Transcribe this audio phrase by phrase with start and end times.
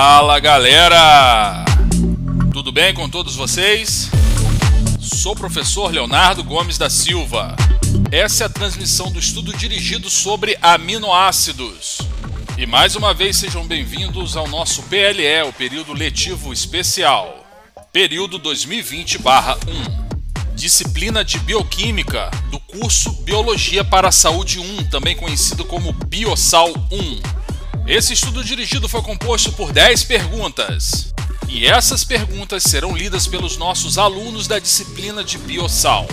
[0.00, 1.64] Fala galera!
[2.52, 4.08] Tudo bem com todos vocês?
[5.00, 7.56] Sou o professor Leonardo Gomes da Silva.
[8.12, 11.98] Essa é a transmissão do estudo dirigido sobre aminoácidos.
[12.56, 17.44] E mais uma vez sejam bem-vindos ao nosso PLE, o período letivo especial,
[17.92, 19.58] período 2020/1.
[20.54, 27.47] Disciplina de Bioquímica do curso Biologia para a Saúde 1, também conhecido como Biosal 1.
[27.88, 31.10] Esse estudo dirigido foi composto por 10 perguntas.
[31.48, 36.06] E essas perguntas serão lidas pelos nossos alunos da disciplina de Biosal.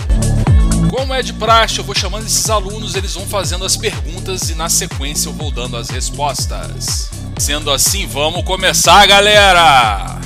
[0.88, 4.54] Como é de praxe, eu vou chamando esses alunos, eles vão fazendo as perguntas e
[4.54, 7.10] na sequência eu vou dando as respostas.
[7.36, 10.18] Sendo assim, vamos começar, galera!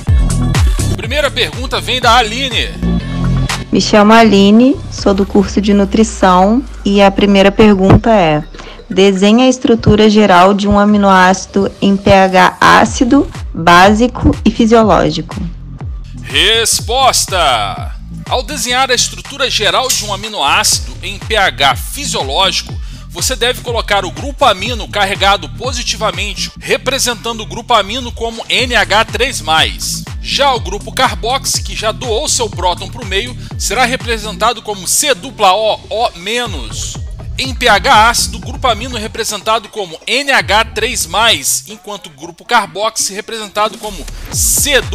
[0.95, 2.69] Primeira pergunta vem da Aline.
[3.69, 8.41] Me chamo Aline, sou do curso de nutrição e a primeira pergunta é:
[8.93, 15.33] Desenhe a estrutura geral de um aminoácido em pH ácido, básico e fisiológico.
[16.23, 17.95] Resposta!
[18.27, 22.73] Ao desenhar a estrutura geral de um aminoácido em pH fisiológico,
[23.07, 30.03] você deve colocar o grupo amino carregado positivamente, representando o grupo amino como NH3+.
[30.21, 34.85] Já o grupo carboxy, que já doou seu próton para o meio, será representado como
[34.85, 36.11] C-O-O-.
[37.37, 44.91] Em pH ácido, grupo amino representado como NH3+, enquanto grupo carboxy representado como C-OOH.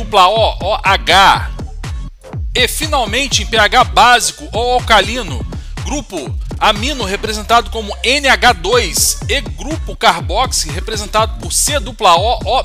[2.54, 5.44] E finalmente, em pH básico ou alcalino,
[5.84, 12.64] grupo amino representado como NH2 e grupo carboxy representado por C-OO-.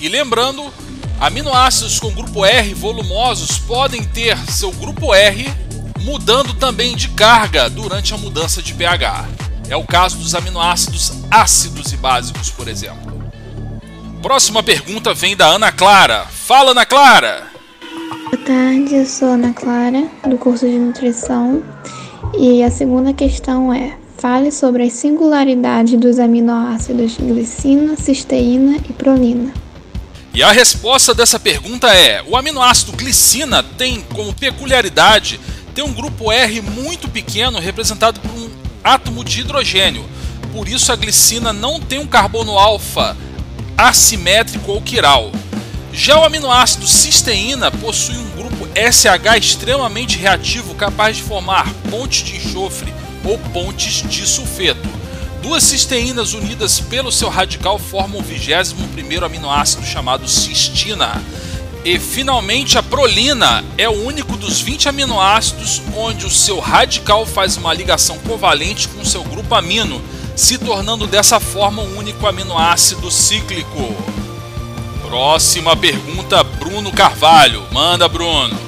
[0.00, 0.72] E lembrando,
[1.18, 5.67] aminoácidos com grupo R volumosos podem ter seu grupo R
[6.08, 9.28] mudando também de carga durante a mudança de pH.
[9.68, 13.30] É o caso dos aminoácidos ácidos e básicos, por exemplo.
[14.22, 16.24] Próxima pergunta vem da Ana Clara.
[16.24, 17.48] Fala, Ana Clara!
[18.24, 21.62] Boa tarde, eu sou Ana Clara, do curso de nutrição.
[22.38, 29.52] E a segunda questão é: fale sobre as singularidades dos aminoácidos glicina, cisteína e prolina.
[30.32, 35.38] E a resposta dessa pergunta é: o aminoácido glicina tem como peculiaridade
[35.78, 38.50] tem um grupo R muito pequeno representado por um
[38.82, 40.04] átomo de hidrogênio.
[40.52, 43.16] Por isso a glicina não tem um carbono alfa
[43.76, 45.30] assimétrico ou quiral.
[45.92, 52.34] Já o aminoácido cisteína possui um grupo SH extremamente reativo capaz de formar pontes de
[52.38, 54.88] enxofre ou pontes de sulfeto.
[55.40, 61.22] Duas cisteínas unidas pelo seu radical formam o 21º aminoácido chamado cistina.
[61.84, 67.56] E finalmente a prolina é o único dos 20 aminoácidos onde o seu radical faz
[67.56, 70.02] uma ligação covalente com seu grupo amino,
[70.36, 73.94] se tornando dessa forma um único aminoácido cíclico.
[75.02, 77.62] Próxima pergunta, Bruno Carvalho.
[77.72, 78.67] Manda, Bruno.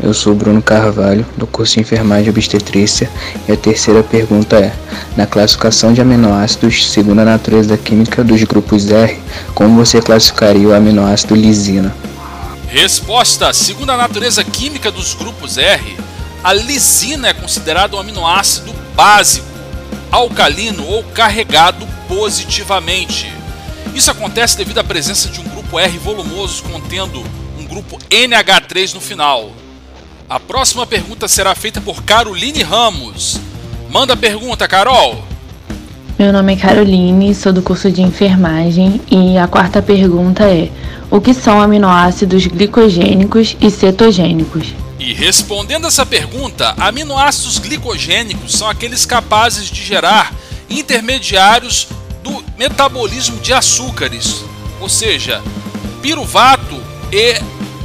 [0.00, 3.10] Eu sou Bruno Carvalho, do curso de Enfermagem e Obstetrícia,
[3.48, 4.72] e a terceira pergunta é:
[5.16, 9.18] na classificação de aminoácidos, segundo a natureza química dos grupos R,
[9.54, 11.92] como você classificaria o aminoácido lisina?
[12.68, 15.96] Resposta: segundo a natureza química dos grupos R,
[16.44, 19.48] a lisina é considerada um aminoácido básico,
[20.12, 23.32] alcalino ou carregado positivamente.
[23.96, 27.20] Isso acontece devido à presença de um grupo R volumoso contendo
[27.58, 29.50] um grupo NH3 no final.
[30.28, 33.40] A próxima pergunta será feita por Caroline Ramos.
[33.88, 35.24] Manda a pergunta, Carol.
[36.18, 40.70] Meu nome é Caroline, sou do curso de enfermagem e a quarta pergunta é:
[41.10, 44.74] o que são aminoácidos glicogênicos e cetogênicos?
[44.98, 50.34] E respondendo essa pergunta, aminoácidos glicogênicos são aqueles capazes de gerar
[50.68, 51.88] intermediários
[52.22, 54.44] do metabolismo de açúcares,
[54.78, 55.40] ou seja,
[56.02, 56.78] piruvato
[57.10, 57.40] e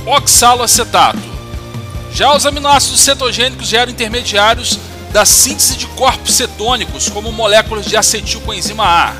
[0.05, 1.32] oxaloacetato.
[2.13, 4.77] Já os aminoácidos cetogênicos geram intermediários
[5.11, 9.13] da síntese de corpos cetônicos, como moléculas de acetilcoenzima A.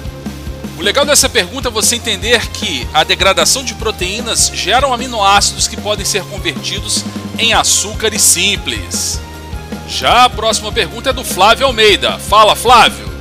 [0.78, 5.76] O legal dessa pergunta é você entender que a degradação de proteínas geram aminoácidos que
[5.76, 7.04] podem ser convertidos
[7.40, 9.20] em açúcares simples.
[9.88, 12.20] Já a próxima pergunta é do Flávio Almeida.
[12.20, 13.12] Fala, Flávio.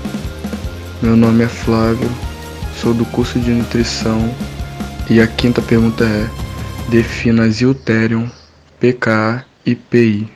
[1.01, 2.11] Meu nome é Flávio,
[2.81, 4.35] sou do curso de nutrição
[5.09, 6.29] e a quinta pergunta é:
[6.91, 8.31] defina Zilterium,
[8.79, 10.29] pKa IPI.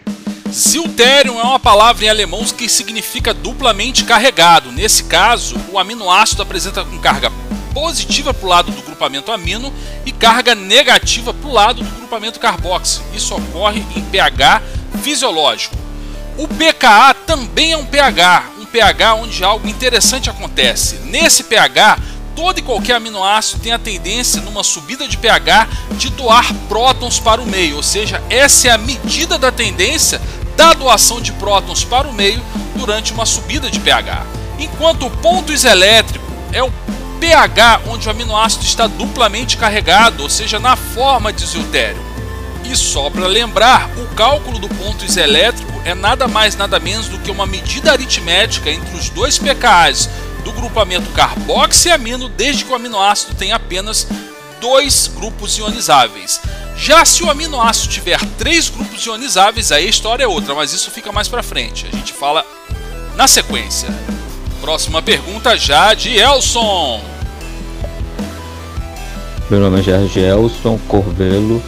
[1.36, 4.70] É uma palavra em alemão que significa duplamente carregado.
[4.72, 7.30] Nesse caso, o aminoácido apresenta com carga
[7.74, 9.72] positiva para o lado do grupamento amino
[10.06, 13.02] e carga negativa para o lado do grupamento carboxy.
[13.14, 14.62] Isso ocorre em pH
[15.02, 15.76] fisiológico.
[16.38, 20.96] O pKa também é um pH, um pH onde algo interessante acontece.
[21.04, 21.98] Nesse pH,
[22.36, 27.40] todo e qualquer aminoácido tem a tendência, numa subida de pH, de doar prótons para
[27.40, 30.20] o meio, ou seja, essa é a medida da tendência
[30.54, 32.42] da doação de prótons para o meio
[32.76, 34.26] durante uma subida de pH.
[34.58, 36.70] Enquanto o ponto iselétrico é o
[37.18, 42.04] pH onde o aminoácido está duplamente carregado, ou seja, na forma de deutério.
[42.64, 47.18] E só para lembrar, o cálculo do ponto iselétrico é nada mais nada menos do
[47.18, 50.10] que uma medida aritmética entre os dois pKs
[50.46, 54.06] do grupamento carboxiamino, desde que o aminoácido tem apenas
[54.60, 56.40] dois grupos ionizáveis.
[56.76, 60.88] Já se o aminoácido tiver três grupos ionizáveis, aí a história é outra, mas isso
[60.92, 61.88] fica mais para frente.
[61.92, 62.46] A gente fala
[63.16, 63.88] na sequência.
[64.60, 67.02] Próxima pergunta já de Elson.
[69.50, 71.60] Meu nome é Jorge Elson Corvelo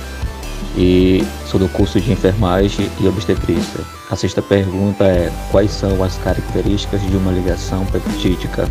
[0.77, 3.98] e sou do curso de enfermagem e obstetrícia.
[4.11, 8.69] A sexta pergunta é: quais são as características de uma ligação peptídica?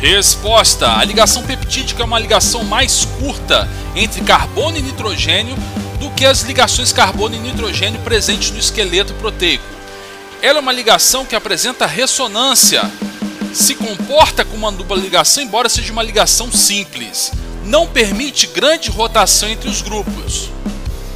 [0.00, 5.54] Resposta: A ligação peptídica é uma ligação mais curta entre carbono e nitrogênio
[6.00, 9.64] do que as ligações carbono e nitrogênio presentes no esqueleto proteico.
[10.42, 12.90] Ela é uma ligação que apresenta ressonância,
[13.52, 17.30] se comporta como uma dupla ligação, embora seja uma ligação simples.
[17.64, 20.50] Não permite grande rotação entre os grupos.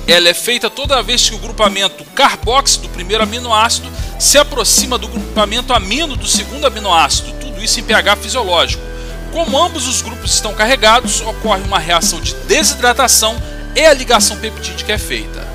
[0.08, 3.86] Ela é feita toda vez que o grupamento carboxy do primeiro aminoácido
[4.18, 8.82] se aproxima do grupamento amino do segundo aminoácido, tudo isso em pH fisiológico.
[9.30, 13.36] Como ambos os grupos estão carregados, ocorre uma reação de desidratação
[13.76, 15.46] e a ligação peptídica é feita.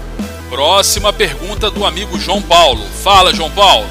[0.52, 2.86] Próxima pergunta do amigo João Paulo.
[3.04, 3.88] Fala, João Paulo.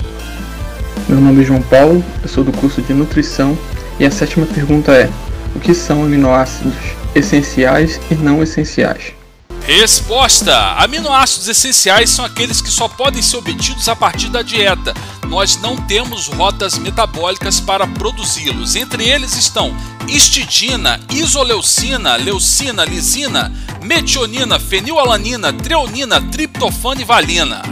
[1.08, 3.58] Meu nome é João Paulo, eu sou do curso de nutrição
[3.98, 5.10] e a sétima pergunta é:
[5.56, 6.76] o que são aminoácidos
[7.16, 9.21] essenciais e não essenciais?
[9.66, 14.92] Resposta: Aminoácidos essenciais são aqueles que só podem ser obtidos a partir da dieta.
[15.28, 18.74] Nós não temos rotas metabólicas para produzi-los.
[18.74, 19.74] Entre eles estão
[20.08, 27.62] histidina, isoleucina, leucina, lisina, metionina, fenilalanina, treonina, triptofano e valina.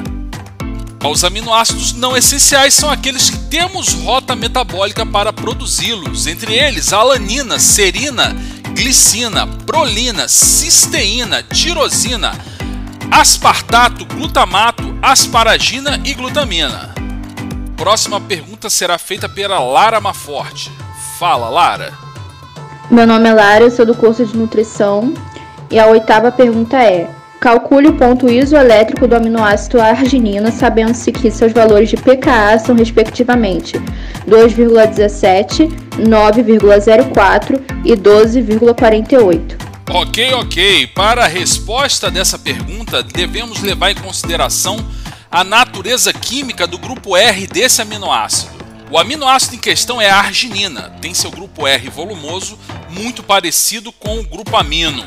[1.02, 7.58] Os aminoácidos não essenciais são aqueles que temos rota metabólica para produzi-los, entre eles alanina,
[7.58, 8.36] serina,
[8.80, 12.32] glicina, prolina, cisteína, tirosina,
[13.10, 16.94] aspartato, glutamato, asparagina e glutamina.
[17.76, 20.72] Próxima pergunta será feita pela Lara Maforte.
[21.18, 21.92] Fala, Lara.
[22.90, 25.12] Meu nome é Lara, eu sou do curso de nutrição
[25.70, 31.52] e a oitava pergunta é: Calcule o ponto isoelétrico do aminoácido arginina, sabendo-se que seus
[31.52, 33.78] valores de pKa são respectivamente
[34.26, 39.56] 2,17, 9,04 e 12,48.
[39.90, 40.86] Ok, ok.
[40.88, 44.78] Para a resposta dessa pergunta, devemos levar em consideração
[45.30, 48.60] a natureza química do grupo R desse aminoácido.
[48.90, 52.58] O aminoácido em questão é a arginina, tem seu grupo R volumoso
[52.88, 55.06] muito parecido com o grupo amino.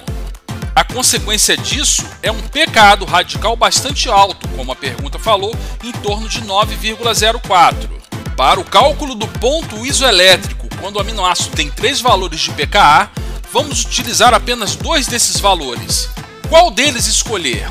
[0.75, 5.92] A consequência disso é um pKa do radical bastante alto, como a pergunta falou, em
[5.92, 7.89] torno de 9,04.
[8.36, 13.09] Para o cálculo do ponto isoelétrico, quando o aminoácido tem três valores de pKa,
[13.53, 16.09] vamos utilizar apenas dois desses valores.
[16.50, 17.69] Qual deles escolher?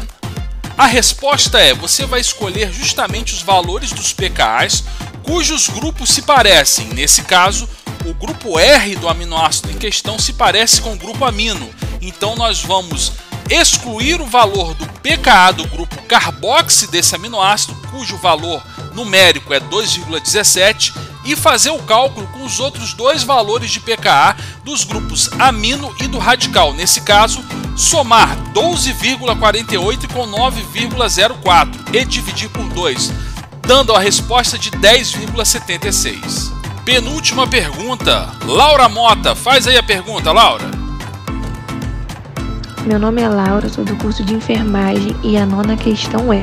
[0.79, 4.83] A resposta é: você vai escolher justamente os valores dos pKa's
[5.23, 6.87] cujos grupos se parecem.
[6.87, 7.69] Nesse caso,
[8.07, 11.69] o grupo R do aminoácido em questão se parece com o grupo amino,
[12.01, 13.13] então nós vamos
[13.51, 18.63] excluir o valor do pKa do grupo carboxy desse aminoácido, cujo valor
[18.95, 20.93] numérico é 2,17,
[21.25, 26.07] e fazer o cálculo com os outros dois valores de pKa dos grupos amino e
[26.07, 26.73] do radical.
[26.73, 27.45] Nesse caso,
[27.77, 33.13] somar 12,48 com 9,04 e dividir por 2,
[33.67, 36.53] dando a resposta de 10,76.
[36.85, 38.29] Penúltima pergunta.
[38.45, 40.72] Laura Mota, faz aí a pergunta, Laura.
[42.85, 46.43] Meu nome é Laura, sou do curso de enfermagem e a nona questão é: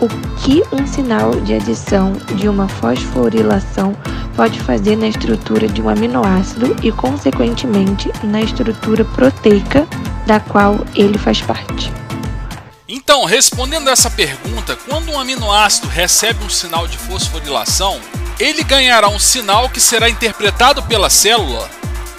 [0.00, 0.08] o
[0.40, 3.96] que um sinal de adição de uma fosforilação
[4.34, 9.86] pode fazer na estrutura de um aminoácido e, consequentemente, na estrutura proteica
[10.26, 11.92] da qual ele faz parte?
[12.88, 18.00] Então, respondendo essa pergunta, quando um aminoácido recebe um sinal de fosforilação,
[18.40, 21.70] ele ganhará um sinal que será interpretado pela célula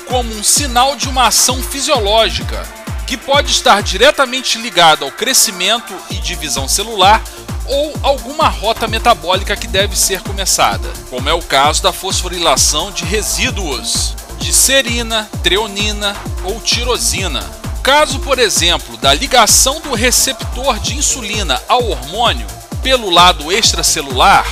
[0.09, 2.67] como um sinal de uma ação fisiológica,
[3.09, 7.23] que pode estar diretamente ligado ao crescimento e divisão celular
[7.65, 13.03] ou alguma rota metabólica que deve ser começada, como é o caso da fosforilação de
[13.03, 17.43] resíduos de serina, treonina ou tirosina.
[17.81, 22.45] Caso, por exemplo, da ligação do receptor de insulina ao hormônio
[22.83, 24.45] pelo lado extracelular,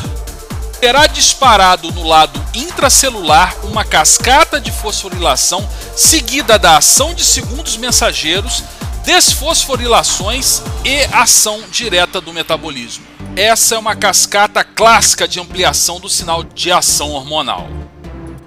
[0.79, 8.63] terá disparado no lado intracelular uma cascata de fosforilação seguida da ação de segundos mensageiros,
[9.03, 13.05] desfosforilações e ação direta do metabolismo.
[13.35, 17.67] Essa é uma cascata clássica de ampliação do sinal de ação hormonal.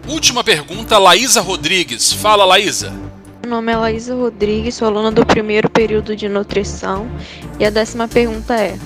[0.09, 2.13] Última pergunta, Laísa Rodrigues.
[2.13, 2.93] Fala, Laísa.
[3.43, 7.09] Meu nome é Laísa Rodrigues, sou aluna do primeiro período de nutrição
[7.59, 8.79] e a décima pergunta é: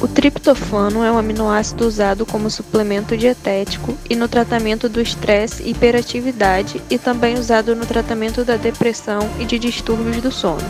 [0.00, 5.70] o triptofano é um aminoácido usado como suplemento dietético e no tratamento do estresse e
[5.70, 10.62] hiperatividade e também usado no tratamento da depressão e de distúrbios do sono.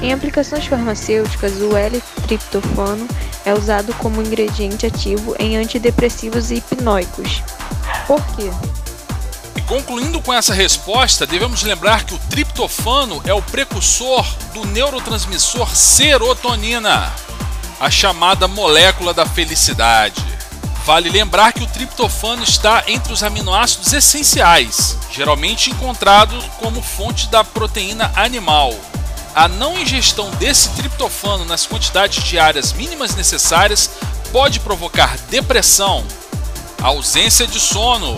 [0.00, 3.06] Em aplicações farmacêuticas, o L-triptofano
[3.44, 7.42] é usado como ingrediente ativo em antidepressivos e hipnóicos.
[8.06, 8.50] Por quê?
[9.66, 17.12] Concluindo com essa resposta, devemos lembrar que o triptofano é o precursor do neurotransmissor serotonina,
[17.78, 20.24] a chamada molécula da felicidade.
[20.84, 27.42] Vale lembrar que o triptofano está entre os aminoácidos essenciais, geralmente encontrado como fonte da
[27.42, 28.72] proteína animal.
[29.34, 33.90] A não ingestão desse triptofano nas quantidades diárias mínimas necessárias
[34.32, 36.04] pode provocar depressão,
[36.80, 38.16] ausência de sono,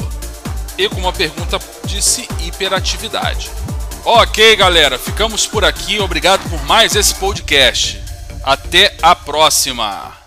[0.77, 3.51] e como a pergunta disse, hiperatividade.
[4.05, 5.99] Ok, galera, ficamos por aqui.
[5.99, 8.08] Obrigado por mais esse podcast.
[8.43, 10.18] Até a próxima!